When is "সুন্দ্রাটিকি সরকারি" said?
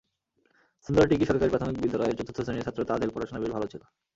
0.87-1.51